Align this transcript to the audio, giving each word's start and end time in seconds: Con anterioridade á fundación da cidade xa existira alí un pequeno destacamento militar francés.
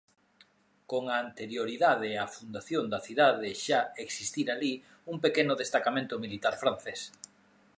Con 0.91 1.03
anterioridade 1.23 2.09
á 2.23 2.25
fundación 2.35 2.83
da 2.93 2.99
cidade 3.07 3.49
xa 3.65 3.79
existira 4.05 4.51
alí 4.53 4.73
un 5.11 5.15
pequeno 5.25 5.53
destacamento 5.63 6.15
militar 6.23 6.55
francés. 6.63 7.01